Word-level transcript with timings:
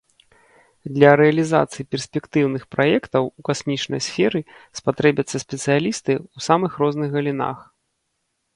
Для 0.95 1.09
рэалізацыі 1.21 1.85
перспектыўных 1.95 2.63
праектаў 2.77 3.23
у 3.29 3.41
касмічнай 3.51 4.01
сферы 4.07 4.39
спатрэбяцца 4.81 5.35
спецыялісты 5.47 6.11
ў 6.19 6.37
самых 6.49 6.71
розных 6.85 7.07
галінах. 7.17 7.57